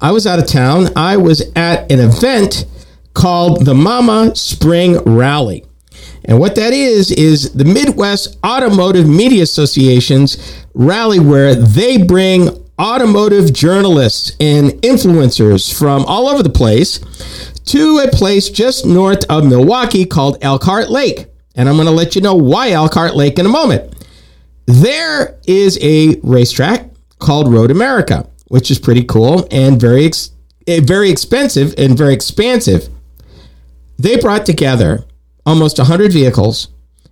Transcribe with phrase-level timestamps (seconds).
[0.00, 0.88] I was out of town.
[0.96, 2.64] I was at an event
[3.12, 5.64] called the Mama Spring Rally.
[6.24, 13.52] And what that is, is the Midwest Automotive Media Association's rally where they bring automotive
[13.52, 16.98] journalists and influencers from all over the place
[17.70, 21.26] to a place just north of Milwaukee called Elkhart Lake.
[21.54, 23.94] And I'm going to let you know why Elkhart Lake in a moment.
[24.66, 26.90] There is a racetrack
[27.20, 30.32] called Road America, which is pretty cool and very ex-
[30.66, 32.88] eh, very expensive and very expansive.
[34.00, 35.04] They brought together
[35.46, 36.68] almost 100 vehicles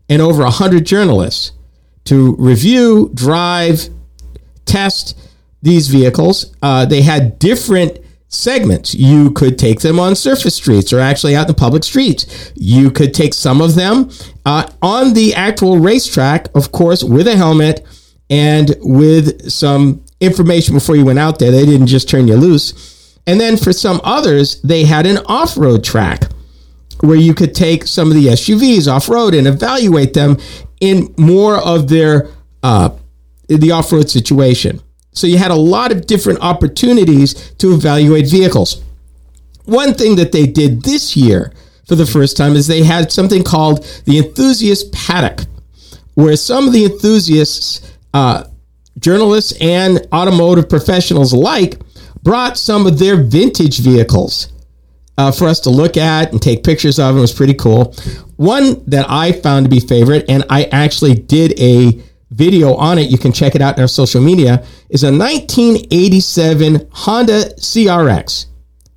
[0.08, 1.52] and over 100 journalists
[2.06, 3.90] to review, drive,
[4.64, 5.16] test
[5.62, 6.52] these vehicles.
[6.62, 8.94] Uh, they had different segments.
[8.94, 12.52] You could take them on surface streets or actually out in the public streets.
[12.54, 14.10] You could take some of them
[14.44, 17.84] uh, on the actual racetrack, of course, with a helmet
[18.30, 21.50] and with some information before you went out there.
[21.50, 23.18] They didn't just turn you loose.
[23.26, 26.24] And then for some others, they had an off road track
[27.00, 30.36] where you could take some of the SUVs off road and evaluate them
[30.80, 32.28] in more of their
[32.62, 32.90] uh,
[33.48, 34.80] the off road situation.
[35.12, 38.82] So you had a lot of different opportunities to evaluate vehicles.
[39.64, 41.52] One thing that they did this year
[41.86, 45.46] for the first time is they had something called the Enthusiast Paddock,
[46.14, 48.44] where some of the enthusiasts, uh,
[48.98, 51.78] journalists, and automotive professionals alike
[52.22, 54.52] brought some of their vintage vehicles
[55.16, 57.16] uh, for us to look at and take pictures of.
[57.16, 57.94] It was pretty cool.
[58.36, 62.00] One that I found to be favorite, and I actually did a
[62.38, 66.88] video on it, you can check it out in our social media, is a 1987
[66.92, 68.46] Honda CRX.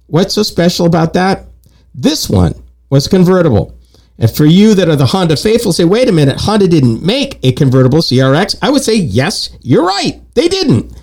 [0.05, 1.47] What's so special about that?
[1.95, 2.53] This one
[2.91, 3.75] was convertible.
[4.19, 7.39] And for you that are the Honda faithful, say, wait a minute, Honda didn't make
[7.41, 8.55] a convertible CRX.
[8.61, 10.21] I would say, yes, you're right.
[10.35, 10.95] They didn't.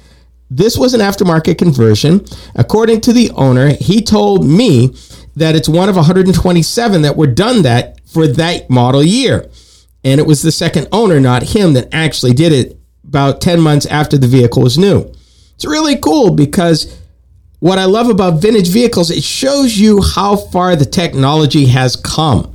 [0.49, 2.25] This was an aftermarket conversion.
[2.55, 4.95] According to the owner, he told me
[5.35, 9.51] that it's one of 127 that were done that for that model year.
[10.05, 13.87] And it was the second owner, not him, that actually did it about 10 months
[13.87, 15.13] after the vehicle was new.
[15.55, 17.01] It's really cool because
[17.59, 22.55] what I love about vintage vehicles, it shows you how far the technology has come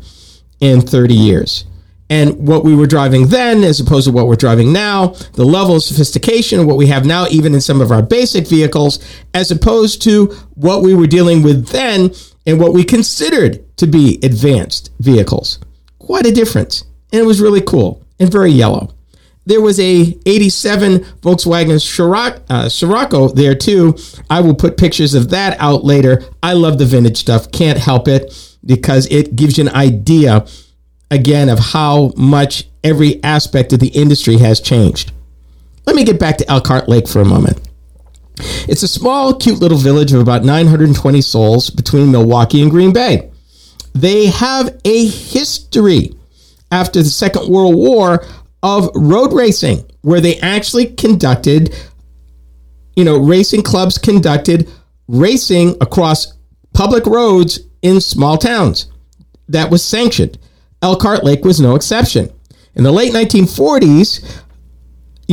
[0.62, 1.66] in 30 years.
[2.10, 5.78] And what we were driving then, as opposed to what we're driving now, the level
[5.78, 9.00] of sophistication what we have now, even in some of our basic vehicles,
[9.34, 12.12] as opposed to what we were dealing with then
[12.46, 15.60] and what we considered to be advanced vehicles.
[16.00, 18.94] Quite a difference and it was really cool and very yellow.
[19.46, 23.96] There was a 87 Volkswagen uh, Scirocco there too.
[24.30, 26.24] I will put pictures of that out later.
[26.42, 27.52] I love the vintage stuff.
[27.52, 30.48] Can't help it because it gives you an idea
[31.12, 35.12] again of how much every aspect of the industry has changed.
[35.86, 37.60] Let me get back to Elkhart Lake for a moment.
[38.68, 43.30] It's a small, cute little village of about 920 souls between Milwaukee and Green Bay.
[43.94, 46.16] They have a history
[46.74, 48.26] after the Second World War
[48.64, 51.76] of road racing, where they actually conducted,
[52.96, 54.68] you know, racing clubs conducted
[55.08, 56.34] racing across
[56.74, 58.88] public roads in small towns.
[59.48, 60.40] That was sanctioned.
[60.82, 62.32] Elkhart Lake was no exception.
[62.74, 64.42] In the late 1940s,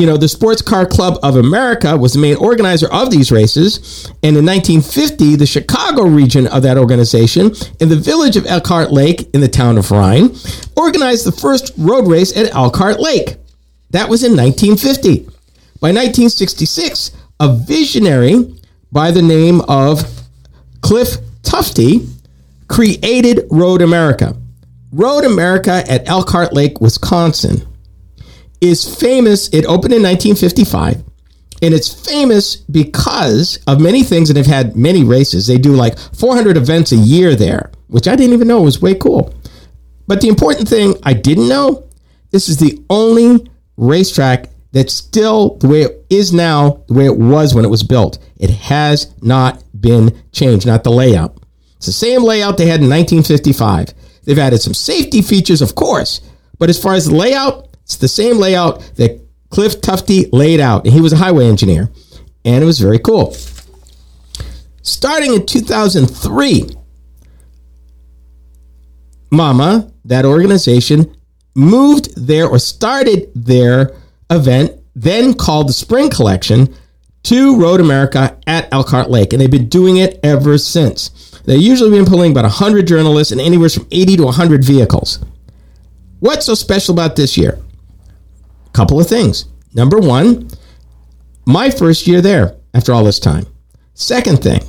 [0.01, 4.07] you know, the Sports Car Club of America was the main organizer of these races.
[4.23, 9.29] And in 1950, the Chicago region of that organization, in the village of Elkhart Lake
[9.35, 10.35] in the town of Rhine,
[10.75, 13.37] organized the first road race at Elkhart Lake.
[13.91, 15.21] That was in 1950.
[15.81, 18.57] By 1966, a visionary
[18.91, 20.03] by the name of
[20.81, 22.09] Cliff Tufte
[22.69, 24.35] created Road America.
[24.93, 27.67] Road America at Elkhart Lake, Wisconsin
[28.61, 29.49] is famous.
[29.49, 30.97] It opened in 1955,
[31.63, 35.47] and it's famous because of many things and have had many races.
[35.47, 38.95] They do like 400 events a year there, which I didn't even know was way
[38.95, 39.35] cool.
[40.07, 41.89] But the important thing I didn't know
[42.31, 47.17] this is the only racetrack that's still the way it is now, the way it
[47.17, 48.19] was when it was built.
[48.37, 51.37] It has not been changed, not the layout.
[51.77, 53.95] It's the same layout they had in 1955.
[54.25, 56.21] They've added some safety features, of course,
[56.59, 60.85] but as far as the layout, it's the same layout that Cliff Tufte laid out.
[60.85, 61.91] And he was a highway engineer.
[62.45, 63.35] And it was very cool.
[64.83, 66.71] Starting in 2003,
[69.33, 71.17] Mama, that organization,
[71.57, 73.97] moved there or started their
[74.31, 76.73] event, then called the Spring Collection,
[77.25, 79.33] to Road America at Elkhart Lake.
[79.33, 81.09] And they've been doing it ever since.
[81.45, 85.19] They've usually been pulling about 100 journalists and anywhere from 80 to 100 vehicles.
[86.21, 87.59] What's so special about this year?
[88.81, 89.45] Couple of things.
[89.75, 90.49] Number one,
[91.45, 93.45] my first year there after all this time.
[93.93, 94.63] Second thing,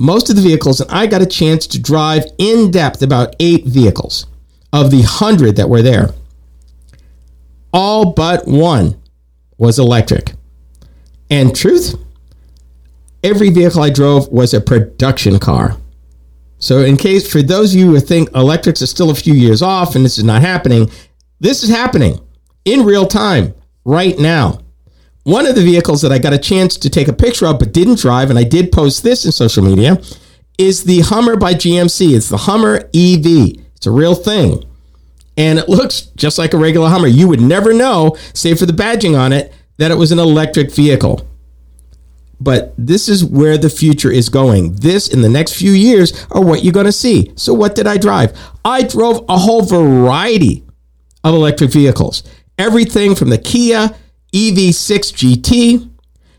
[0.00, 3.66] most of the vehicles, and I got a chance to drive in depth about eight
[3.66, 4.26] vehicles
[4.72, 6.12] of the hundred that were there.
[7.72, 9.00] All but one
[9.58, 10.32] was electric.
[11.30, 11.94] And truth,
[13.22, 15.76] every vehicle I drove was a production car.
[16.58, 19.62] So, in case for those of you who think electrics are still a few years
[19.62, 20.90] off and this is not happening,
[21.38, 22.18] this is happening
[22.64, 23.54] in real time
[23.84, 24.60] right now.
[25.24, 27.72] One of the vehicles that I got a chance to take a picture of but
[27.72, 30.00] didn't drive, and I did post this in social media,
[30.58, 32.14] is the Hummer by GMC.
[32.14, 33.64] It's the Hummer EV.
[33.76, 34.64] It's a real thing.
[35.36, 37.06] And it looks just like a regular Hummer.
[37.06, 40.72] You would never know, save for the badging on it, that it was an electric
[40.72, 41.26] vehicle.
[42.40, 44.74] But this is where the future is going.
[44.76, 47.32] This, in the next few years, are what you're going to see.
[47.36, 48.38] So, what did I drive?
[48.64, 50.64] I drove a whole variety
[51.22, 52.22] of electric vehicles
[52.60, 53.88] everything from the Kia
[54.34, 55.90] EV6 GT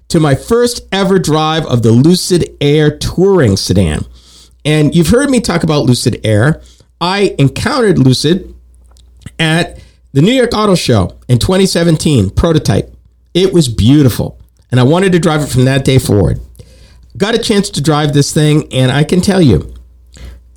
[0.08, 4.06] to my first ever drive of the Lucid Air touring sedan.
[4.64, 6.62] And you've heard me talk about Lucid Air.
[7.02, 8.54] I encountered Lucid
[9.40, 9.84] at
[10.14, 12.96] the New York Auto Show in 2017, prototype.
[13.34, 14.40] It was beautiful,
[14.70, 16.40] and I wanted to drive it from that day forward.
[17.18, 19.74] Got a chance to drive this thing, and I can tell you,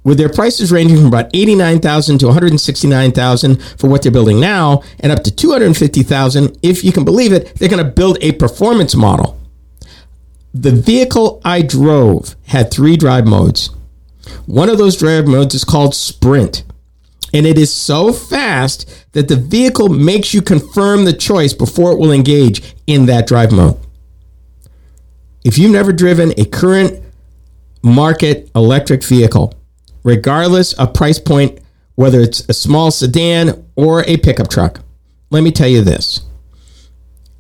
[0.05, 5.11] with their prices ranging from about 89,000 to 169,000 for what they're building now and
[5.11, 9.41] up to 250,000 if you can believe it they're going to build a performance model.
[10.53, 13.71] The vehicle I drove had three drive modes.
[14.47, 16.63] One of those drive modes is called sprint
[17.33, 21.99] and it is so fast that the vehicle makes you confirm the choice before it
[21.99, 23.77] will engage in that drive mode.
[25.45, 27.03] If you've never driven a current
[27.83, 29.53] market electric vehicle
[30.05, 31.59] regardless of price point,
[31.97, 34.81] whether it's a small sedan or a pickup truck.
[35.31, 36.21] Let me tell you this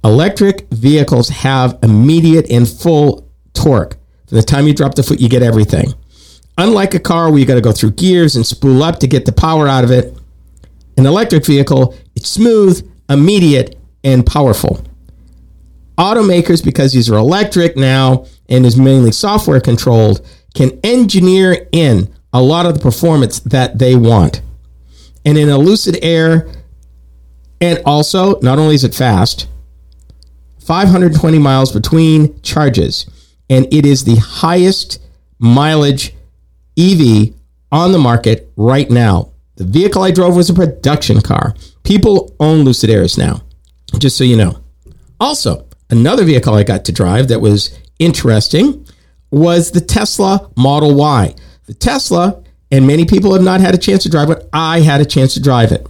[0.03, 3.97] electric vehicles have immediate and full torque.
[4.27, 5.95] From the time you drop the foot, you get everything.
[6.59, 9.25] Unlike a car where you got to go through gears and spool up to get
[9.25, 10.17] the power out of it,
[10.97, 14.85] an electric vehicle, it's smooth, immediate, and powerful.
[15.99, 22.43] Automakers, because these are electric now and is mainly software controlled, can engineer in a
[22.43, 24.43] lot of the performance that they want.
[25.25, 26.49] And in a Lucid Air,
[27.61, 29.47] and also, not only is it fast,
[30.59, 33.07] 520 miles between charges,
[33.49, 35.01] and it is the highest
[35.39, 36.15] mileage
[36.77, 37.35] EV
[37.71, 39.31] on the market right now.
[39.57, 41.55] The vehicle I drove was a production car.
[41.85, 43.43] People own Lucid Airs now,
[43.99, 44.59] just so you know.
[45.21, 48.87] Also, another vehicle I got to drive that was interesting
[49.31, 51.35] was the Tesla Model Y.
[51.67, 54.49] The Tesla, and many people have not had a chance to drive it.
[54.53, 55.87] I had a chance to drive it.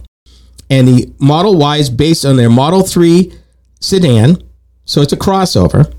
[0.69, 3.33] And the Model Y is based on their Model 3
[3.79, 4.41] sedan.
[4.85, 5.93] So it's a crossover.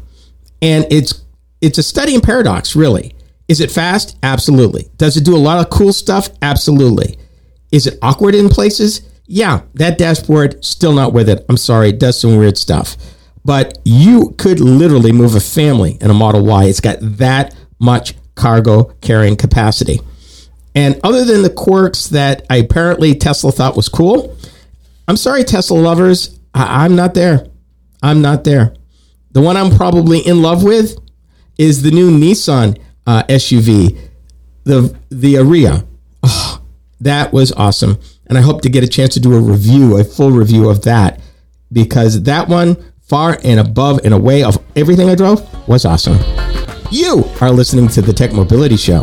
[0.62, 1.23] And it's
[1.61, 3.14] it's a study in paradox, really.
[3.49, 4.16] Is it fast?
[4.23, 4.90] Absolutely.
[4.97, 6.28] Does it do a lot of cool stuff?
[6.42, 7.18] Absolutely.
[7.73, 9.02] Is it awkward in places?
[9.26, 11.45] Yeah, that dashboard still not with it.
[11.49, 12.97] I'm sorry, it does some weird stuff.
[13.45, 16.64] But you could literally move a family in a Model Y.
[16.64, 20.00] It's got that much cargo carrying capacity.
[20.75, 24.37] And other than the quirks that I apparently Tesla thought was cool,
[25.09, 27.47] I'm sorry, Tesla lovers, I- am not there.
[28.02, 28.75] I'm not there.
[29.33, 30.99] The one I'm probably in love with
[31.59, 33.99] is the new Nissan uh, SUV,
[34.64, 35.87] the the Ariya.
[36.23, 36.62] Oh,
[37.00, 40.05] that was awesome, and I hope to get a chance to do a review, a
[40.05, 41.21] full review of that,
[41.73, 46.19] because that one, far and above and away of everything I drove, was awesome.
[46.90, 49.02] You are listening to the Tech Mobility Show.